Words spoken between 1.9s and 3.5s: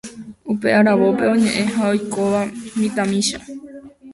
oikóva mitãmimícha.